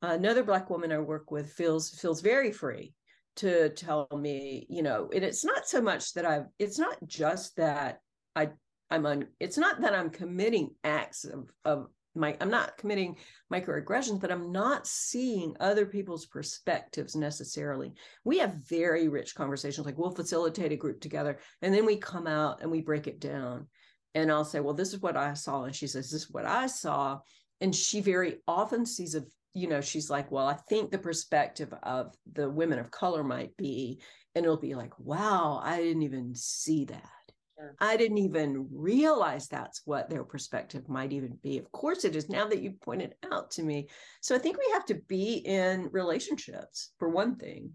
[0.01, 2.95] Another black woman I work with feels feels very free
[3.37, 7.57] to tell me, you know, and it's not so much that I've it's not just
[7.57, 8.01] that
[8.37, 8.51] I
[8.91, 13.17] I'm on it's not that I'm committing acts of of my i'm not committing
[13.53, 17.93] microaggressions but i'm not seeing other people's perspectives necessarily.
[18.25, 22.27] We have very rich conversations like we'll facilitate a group together and then we come
[22.27, 23.67] out and we break it down.
[24.15, 26.45] And i'll say well this is what i saw and she says this is what
[26.45, 27.21] i saw
[27.63, 29.23] and she very often sees a
[29.55, 33.57] you know she's like well i think the perspective of the women of color might
[33.57, 34.01] be
[34.35, 37.22] and it'll be like wow i didn't even see that
[37.59, 37.75] Sure.
[37.81, 41.59] I didn't even realize that's what their perspective might even be.
[41.59, 43.89] Of course, it is now that you pointed out to me.
[44.21, 47.73] So I think we have to be in relationships for one thing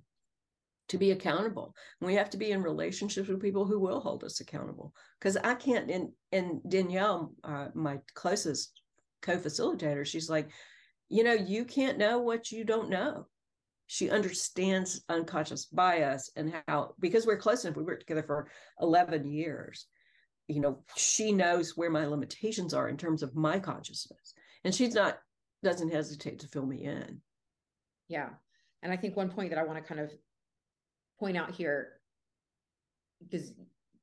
[0.89, 1.75] to be accountable.
[2.01, 4.93] We have to be in relationships with people who will hold us accountable.
[5.19, 8.81] Because I can't, and, and Danielle, uh, my closest
[9.21, 10.49] co facilitator, she's like,
[11.09, 13.27] you know, you can't know what you don't know
[13.87, 19.25] she understands unconscious bias and how because we're close enough we worked together for 11
[19.25, 19.87] years
[20.47, 24.33] you know she knows where my limitations are in terms of my consciousness.
[24.63, 25.17] And she's not
[25.63, 27.21] doesn't hesitate to fill me in.
[28.07, 28.29] Yeah.
[28.83, 30.11] And i think one point that i want to kind of
[31.19, 31.93] point out here
[33.21, 33.51] because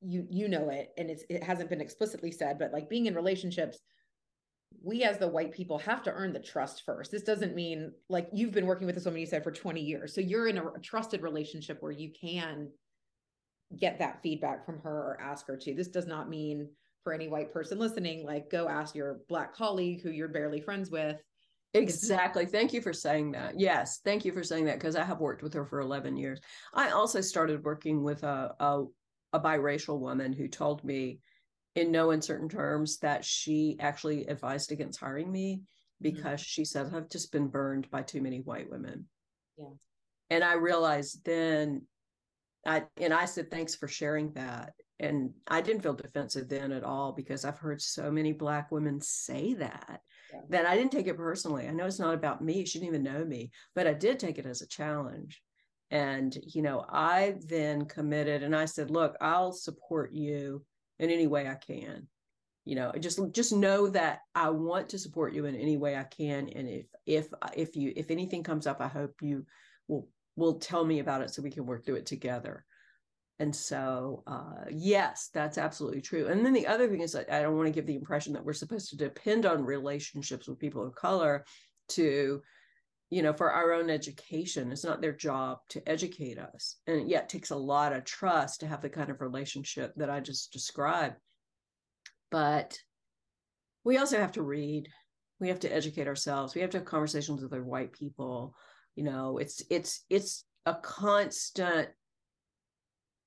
[0.02, 3.14] you you know it and it's it hasn't been explicitly said but like being in
[3.14, 3.78] relationships
[4.82, 7.10] we as the white people have to earn the trust first.
[7.10, 10.14] This doesn't mean like you've been working with this woman you said for 20 years.
[10.14, 12.68] So you're in a, a, trusted relationship where you can
[13.78, 15.74] get that feedback from her or ask her to.
[15.74, 16.68] This does not mean
[17.02, 20.90] for any white person listening, like go ask your black colleague who you're barely friends
[20.90, 21.22] with.
[21.74, 22.46] Exactly.
[22.46, 23.58] Thank you for saying that.
[23.58, 24.00] Yes.
[24.04, 26.40] Thank you for saying that because I have worked with her for 11 years.
[26.72, 28.84] I also started working with a, a,
[29.32, 31.18] a biracial woman who told me
[31.74, 35.62] in no uncertain terms that she actually advised against hiring me
[36.00, 36.48] because mm-hmm.
[36.48, 39.06] she said I've just been burned by too many white women.
[39.58, 39.70] Yeah.
[40.30, 41.82] And I realized then
[42.66, 44.72] I and I said thanks for sharing that.
[45.00, 49.00] And I didn't feel defensive then at all because I've heard so many black women
[49.00, 50.00] say that
[50.32, 50.40] yeah.
[50.50, 51.66] that I didn't take it personally.
[51.66, 52.64] I know it's not about me.
[52.64, 55.42] She didn't even know me, but I did take it as a challenge.
[55.90, 60.64] And, you know, I then committed and I said, look, I'll support you
[60.98, 62.08] in any way I can.
[62.64, 66.04] You know, just just know that I want to support you in any way I
[66.04, 66.48] can.
[66.48, 69.44] And if if if you if anything comes up, I hope you
[69.86, 72.64] will will tell me about it so we can work through it together.
[73.40, 76.28] And so, uh, yes, that's absolutely true.
[76.28, 78.44] And then the other thing is that I don't want to give the impression that
[78.44, 81.44] we're supposed to depend on relationships with people of color
[81.90, 82.40] to,
[83.10, 84.72] you know, for our own education.
[84.72, 86.76] It's not their job to educate us.
[86.86, 90.20] And yet takes a lot of trust to have the kind of relationship that I
[90.20, 91.16] just described.
[92.30, 92.78] But
[93.84, 94.88] we also have to read.
[95.40, 96.54] We have to educate ourselves.
[96.54, 98.54] We have to have conversations with other white people.
[98.96, 101.88] You know, it's it's it's a constant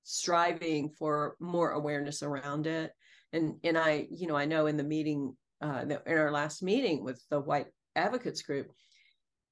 [0.02, 2.92] striving for more awareness around it.
[3.32, 7.04] And and I, you know, I know in the meeting, uh, in our last meeting
[7.04, 8.72] with the white advocates group,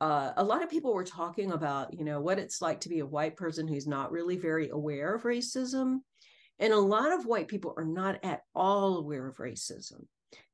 [0.00, 2.98] uh, a lot of people were talking about, you know, what it's like to be
[3.00, 6.00] a white person who's not really very aware of racism.
[6.58, 10.06] And a lot of white people are not at all aware of racism.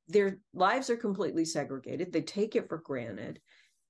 [0.07, 2.11] their lives are completely segregated.
[2.11, 3.39] They take it for granted.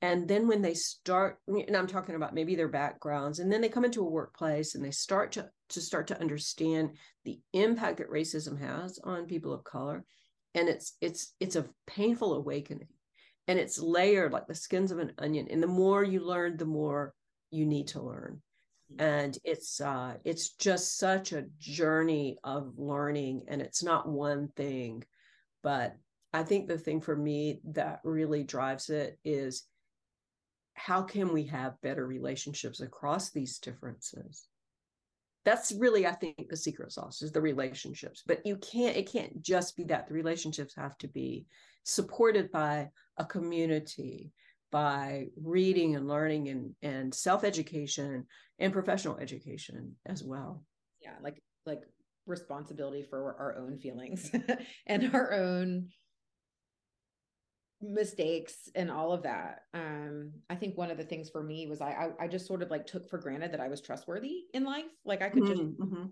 [0.02, 3.70] And then when they start, and I'm talking about maybe their backgrounds, and then they
[3.70, 8.10] come into a workplace and they start to, to start to understand the impact that
[8.10, 10.04] racism has on people of color.
[10.56, 12.93] And it's it's it's a painful awakening.
[13.48, 15.48] And it's layered like the skins of an onion.
[15.50, 17.14] And the more you learn, the more
[17.52, 18.42] you need to learn.
[18.94, 19.02] Mm-hmm.
[19.02, 23.44] And it's uh it's just such a journey of learning.
[23.48, 25.04] And it's not one thing,
[25.62, 25.96] but
[26.34, 29.68] I think the thing for me that really drives it is
[30.74, 34.48] how can we have better relationships across these differences?
[35.46, 38.24] That's really, I think, the secret sauce is the relationships.
[38.26, 40.08] But you can't, it can't just be that.
[40.08, 41.46] The relationships have to be
[41.84, 44.32] supported by a community,
[44.72, 48.26] by reading and learning and, and self-education
[48.60, 50.64] and professional education as well.
[51.02, 51.82] Yeah, like like
[52.26, 54.32] responsibility for our own feelings
[54.88, 55.90] and our own
[57.84, 59.62] mistakes and all of that.
[59.74, 62.62] Um, I think one of the things for me was I, I, I just sort
[62.62, 64.86] of like took for granted that I was trustworthy in life.
[65.06, 65.84] Like I could just mm-hmm.
[65.84, 66.06] mm-hmm.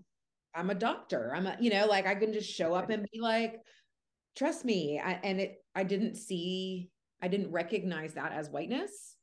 [0.54, 1.32] I'm a doctor.
[1.34, 3.60] I'm a you know like I can just show up and be like,
[4.36, 5.00] trust me.
[5.02, 6.90] I, and it I didn't see
[7.22, 9.16] I didn't recognize that as whiteness.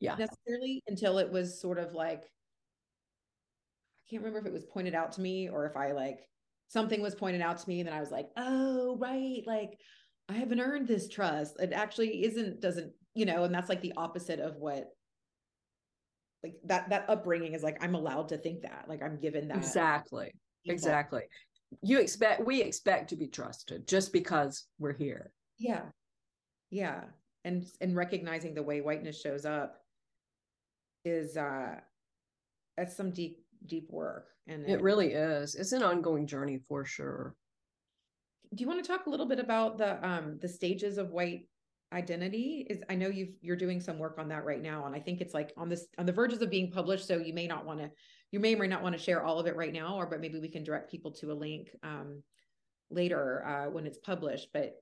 [0.00, 0.16] Yeah.
[0.16, 5.12] Necessarily until it was sort of like I can't remember if it was pointed out
[5.12, 6.20] to me or if I like
[6.68, 9.78] something was pointed out to me and then I was like, oh right, like
[10.28, 11.60] I haven't earned this trust.
[11.60, 14.90] It actually isn't, doesn't, you know, and that's like the opposite of what
[16.42, 18.84] like that that upbringing is like I'm allowed to think that.
[18.88, 19.56] Like I'm given that.
[19.56, 20.32] Exactly.
[20.66, 21.22] Exactly.
[21.82, 25.32] You expect we expect to be trusted just because we're here.
[25.58, 25.82] Yeah.
[26.70, 27.04] Yeah.
[27.44, 29.80] And and recognizing the way whiteness shows up
[31.04, 31.76] is uh
[32.76, 36.84] that's some deep deep work and it, it really is it's an ongoing journey for
[36.84, 37.34] sure
[38.54, 41.48] do you want to talk a little bit about the um the stages of white
[41.92, 42.66] identity?
[42.68, 45.20] Is i know you've you're doing some work on that right now and i think
[45.20, 47.80] it's like on this on the verges of being published so you may not want
[47.80, 47.90] to
[48.30, 50.20] you may or may not want to share all of it right now or but
[50.20, 52.22] maybe we can direct people to a link um
[52.90, 54.74] later uh when it's published but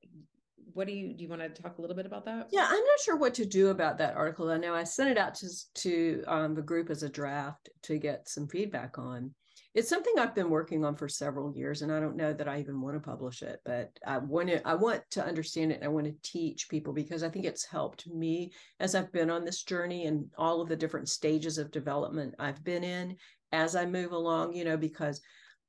[0.75, 2.49] what do you do you want to talk a little bit about that?
[2.51, 4.51] Yeah i'm not sure what to do about that article.
[4.51, 7.99] I know i sent it out to to um, the group as a draft to
[7.99, 9.35] get some feedback on
[9.75, 12.61] it's something I've been working on for several years, and I don't know that I
[12.61, 15.83] even want to publish it, but I want to I want to understand it.
[15.83, 19.45] I want to teach people because I think it's helped me as I've been on
[19.45, 23.16] this journey and all of the different stages of development I've been in
[23.51, 24.53] as I move along.
[24.53, 25.23] You know, because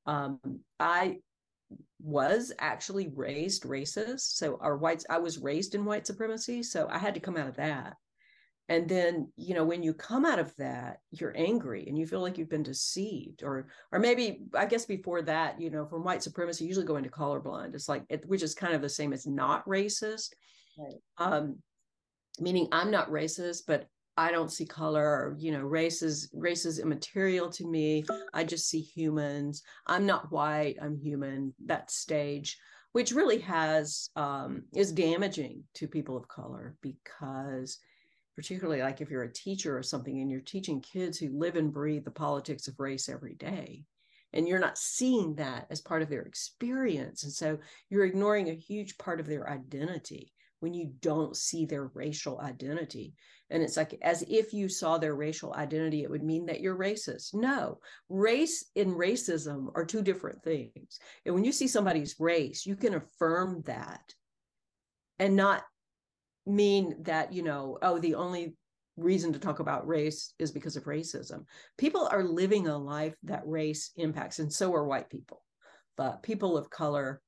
[0.04, 0.38] um,
[0.78, 1.20] I
[2.02, 6.98] was actually raised racist, so our whites I was raised in white supremacy, so I
[6.98, 7.96] had to come out of that
[8.68, 12.20] and then you know when you come out of that you're angry and you feel
[12.20, 16.22] like you've been deceived or or maybe i guess before that you know from white
[16.22, 17.74] supremacy usually go into colorblind.
[17.74, 20.30] It's like it, which is kind of the same as not racist.
[20.78, 21.00] Right.
[21.18, 21.56] um
[22.40, 23.86] meaning i'm not racist but
[24.16, 28.04] i don't see color or you know race is race is immaterial to me.
[28.32, 29.62] I just see humans.
[29.86, 32.58] I'm not white i'm human that stage
[32.92, 37.78] which really has um is damaging to people of color because
[38.34, 41.72] particularly like if you're a teacher or something and you're teaching kids who live and
[41.72, 43.84] breathe the politics of race every day
[44.32, 47.58] and you're not seeing that as part of their experience and so
[47.90, 50.32] you're ignoring a huge part of their identity
[50.64, 53.12] when you don't see their racial identity.
[53.50, 56.74] And it's like as if you saw their racial identity it would mean that you're
[56.74, 57.34] racist.
[57.34, 60.98] No race and racism are two different things.
[61.26, 64.14] And when you see somebody's race you can affirm that
[65.18, 65.64] and not
[66.46, 68.54] mean that you know oh the only
[68.96, 71.44] reason to talk about race is because of racism.
[71.78, 75.42] People are living a life that race impacts and so are white people.
[75.96, 77.20] But people of color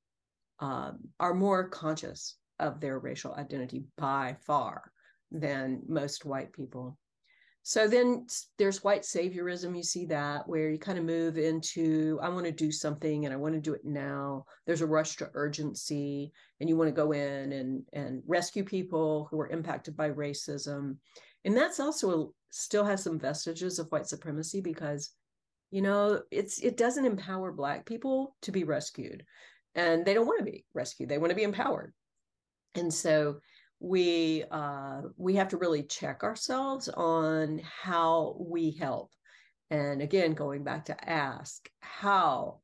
[0.59, 4.91] um, are more conscious of their racial identity by far
[5.31, 6.97] than most white people
[7.67, 8.25] so then
[8.57, 9.75] there's white saviorism.
[9.75, 13.33] You see that where you kind of move into, I want to do something and
[13.33, 14.45] I want to do it now.
[14.65, 19.27] There's a rush to urgency, and you want to go in and, and rescue people
[19.29, 20.95] who are impacted by racism.
[21.43, 25.09] And that's also a, still has some vestiges of white supremacy because,
[25.69, 29.25] you know, it's it doesn't empower Black people to be rescued.
[29.75, 31.09] And they don't want to be rescued.
[31.09, 31.93] They want to be empowered.
[32.75, 33.41] And so
[33.79, 39.11] we uh, we have to really check ourselves on how we help.
[39.69, 42.59] And again going back to ask how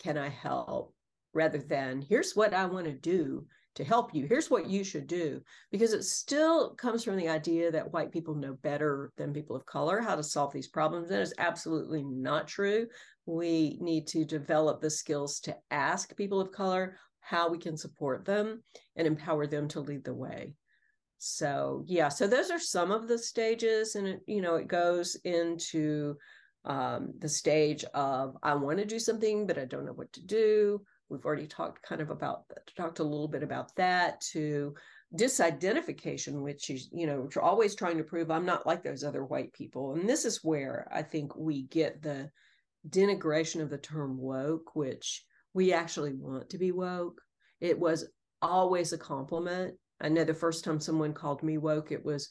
[0.00, 0.94] can i help?
[1.34, 3.46] Rather than here's what i want to do
[3.76, 4.26] to help you.
[4.26, 5.40] Here's what you should do.
[5.70, 9.66] Because it still comes from the idea that white people know better than people of
[9.66, 11.08] color how to solve these problems.
[11.08, 12.86] That is absolutely not true.
[13.26, 16.96] We need to develop the skills to ask people of color
[17.28, 18.62] how we can support them
[18.94, 20.54] and empower them to lead the way.
[21.18, 25.16] So yeah so those are some of the stages and it you know it goes
[25.24, 26.16] into
[26.64, 30.22] um, the stage of i want to do something but i don't know what to
[30.22, 30.82] do.
[31.08, 32.44] We've already talked kind of about
[32.76, 34.74] talked a little bit about that to
[35.14, 39.24] disidentification which is you know we're always trying to prove i'm not like those other
[39.24, 39.94] white people.
[39.94, 42.30] And this is where i think we get the
[42.88, 45.24] denigration of the term woke which
[45.56, 47.20] we actually want to be woke
[47.60, 48.08] it was
[48.42, 52.28] always a compliment I know the first time someone called me woke, it was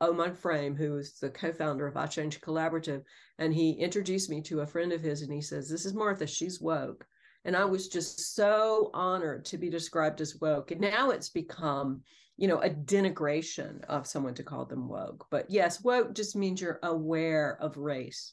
[0.00, 3.02] Oman Frame, who is the co-founder of iChange Collaborative,
[3.38, 6.26] and he introduced me to a friend of his, and he says, "This is Martha.
[6.26, 7.06] She's woke."
[7.44, 10.70] And I was just so honored to be described as woke.
[10.70, 12.02] And now it's become,
[12.36, 15.26] you know, a denigration of someone to call them woke.
[15.30, 18.32] But yes, woke just means you're aware of race,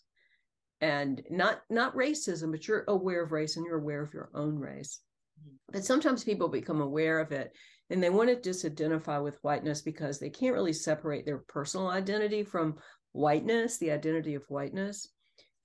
[0.81, 4.57] and not not racism, but you're aware of race and you're aware of your own
[4.57, 4.99] race.
[5.39, 5.55] Mm-hmm.
[5.71, 7.53] But sometimes people become aware of it
[7.91, 12.43] and they want to disidentify with whiteness because they can't really separate their personal identity
[12.43, 12.77] from
[13.11, 15.09] whiteness, the identity of whiteness.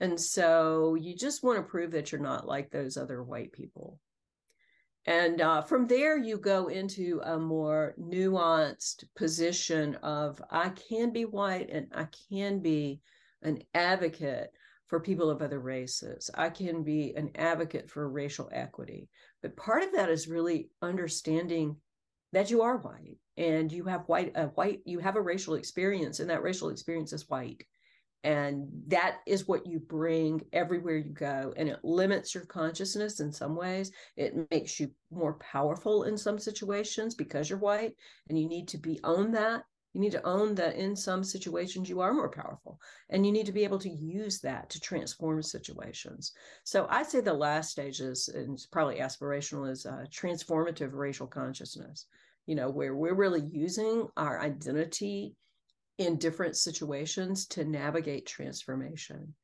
[0.01, 3.99] And so you just want to prove that you're not like those other white people.
[5.07, 11.25] And uh, from there, you go into a more nuanced position of I can be
[11.25, 13.01] white and I can be
[13.43, 14.51] an advocate
[14.89, 16.31] for people of other races.
[16.35, 19.09] I can be an advocate for racial equity.
[19.43, 21.77] But part of that is really understanding
[22.33, 26.21] that you are white and you have white a white you have a racial experience
[26.21, 27.65] and that racial experience is white
[28.25, 33.33] and that is what you bring everywhere you go and it limits your consciousness in
[33.33, 37.95] some ways it makes you more powerful in some situations because you're white
[38.29, 39.63] and you need to be own that
[39.97, 42.79] you need to own that in some situations you are more powerful
[43.09, 46.33] and you need to be able to use that to transform situations
[46.65, 51.27] so I'd say the last stage is and it's probably aspirational is uh, transformative racial
[51.27, 52.07] consciousness
[52.47, 55.35] you know, where we're really using our identity
[55.99, 59.35] in different situations to navigate transformation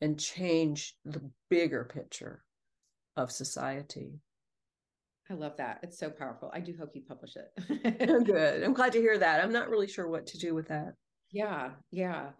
[0.00, 2.44] and change the bigger picture
[3.16, 4.20] of society.
[5.30, 5.80] I love that.
[5.82, 6.50] It's so powerful.
[6.54, 8.08] I do hope you publish it.
[8.08, 8.62] Oh, good.
[8.62, 9.42] I'm glad to hear that.
[9.42, 10.94] I'm not really sure what to do with that.
[11.32, 12.30] Yeah, yeah.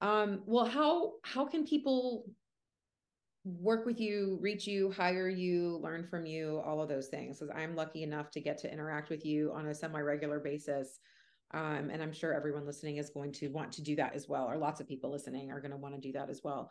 [0.00, 2.24] Um, well, how how can people
[3.44, 7.38] work with you, reach you, hire you, learn from you, all of those things.
[7.38, 10.98] Because I'm lucky enough to get to interact with you on a semi regular basis.
[11.52, 14.44] Um, and I'm sure everyone listening is going to want to do that as well,
[14.44, 16.70] or lots of people listening are going to want to do that as well.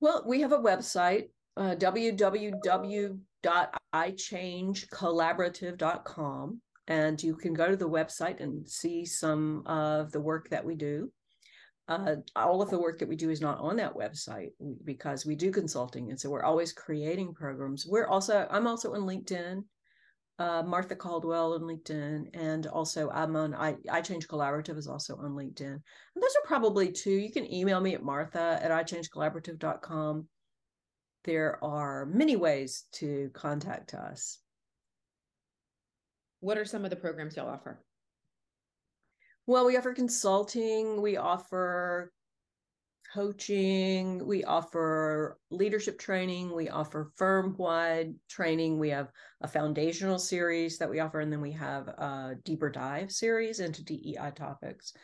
[0.00, 1.74] Well, we have a website, uh,
[3.94, 10.64] www.ichangecollaborative.com, and you can go to the website and see some of the work that
[10.64, 11.12] we do.
[11.88, 14.50] Uh, all of the work that we do is not on that website
[14.84, 17.84] because we do consulting and so we're always creating programs.
[17.86, 19.64] We're also i'm also on linkedin
[20.38, 25.32] uh, martha caldwell on linkedin and also i'm on i, iChange collaborative is also on
[25.32, 25.72] linkedin.
[25.72, 27.10] And those are probably two.
[27.10, 30.28] You can email me at martha at ichangecollaborative.com
[31.24, 34.38] there are many ways to contact us.
[36.40, 37.80] What are some of the programs y'all offer?
[39.46, 42.12] Well, we offer consulting, we offer
[43.12, 49.10] coaching, we offer leadership training, we offer firm wide training, we have
[49.40, 53.84] a foundational series that we offer, and then we have a deeper dive series into
[53.84, 54.94] DEI topics.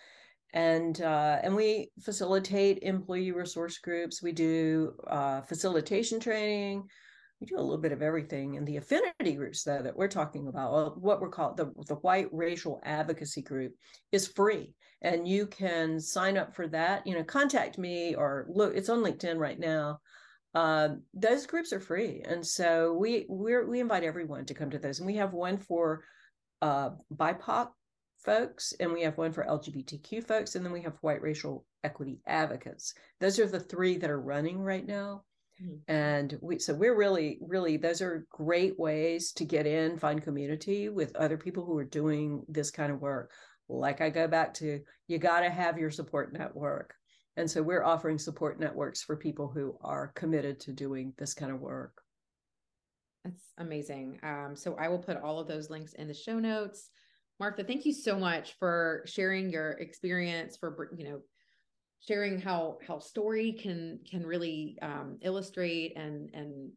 [0.55, 4.23] And uh, and we facilitate employee resource groups.
[4.23, 6.85] We do uh, facilitation training.
[7.41, 8.55] We do a little bit of everything.
[8.55, 12.29] In the affinity groups though that we're talking about what we're called the, the white
[12.33, 13.75] racial advocacy group
[14.11, 14.75] is free.
[15.03, 17.07] And you can sign up for that.
[17.07, 20.01] You know contact me or look it's on linkedin right now.
[20.55, 22.23] Uh, those groups are free.
[22.27, 24.99] And so we we we invite everyone to come to those.
[24.99, 26.05] And we have one for
[26.63, 27.69] uh, bipoc
[28.25, 32.21] folks and we have one for lgbtq folks and then we have white racial equity
[32.27, 35.23] advocates those are the three that are running right now
[35.63, 35.93] Mm-hmm.
[35.93, 40.89] And we, so we're really, really, those are great ways to get in, find community
[40.89, 43.33] with other people who are doing this kind of work.
[43.69, 46.95] Like I go back to, you got to have your support network.
[47.37, 51.53] And so we're offering support networks for people who are committed to doing this kind
[51.53, 51.93] of work.
[53.25, 54.19] That's amazing.
[54.23, 56.91] Um, so I will put all of those links in the show notes.
[57.41, 61.21] Martha, thank you so much for sharing your experience, for you know
[62.01, 66.71] sharing how how story can can really um, illustrate and and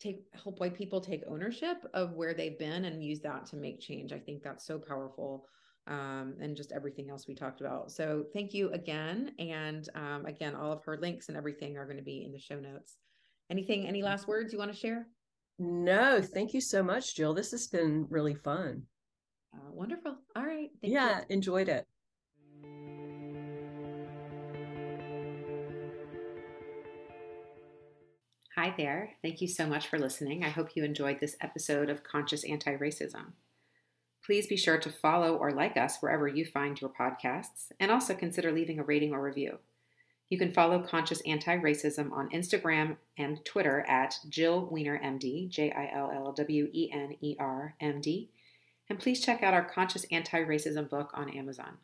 [0.00, 3.80] take help white people take ownership of where they've been and use that to make
[3.80, 5.46] change i think that's so powerful
[5.86, 10.54] um, and just everything else we talked about so thank you again and um, again
[10.54, 12.96] all of her links and everything are going to be in the show notes
[13.50, 15.06] anything any last words you want to share
[15.58, 17.32] No, thank you so much, Jill.
[17.32, 18.82] This has been really fun.
[19.54, 20.16] Uh, wonderful.
[20.34, 20.70] All right.
[20.80, 21.24] Thank yeah, you.
[21.30, 21.86] enjoyed it.
[28.56, 29.10] Hi there.
[29.22, 30.42] Thank you so much for listening.
[30.42, 33.32] I hope you enjoyed this episode of Conscious Anti Racism.
[34.24, 38.14] Please be sure to follow or like us wherever you find your podcasts, and also
[38.14, 39.58] consider leaving a rating or review.
[40.30, 45.70] You can follow Conscious Anti Racism on Instagram and Twitter at Jill Wener MD, J
[45.70, 48.30] I L L W E N E R M D.
[48.88, 51.78] And please check out our Conscious Anti Racism book on Amazon.